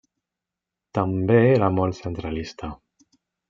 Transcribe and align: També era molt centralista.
També 0.99 1.37
era 1.51 1.69
molt 1.81 2.01
centralista. 2.01 2.75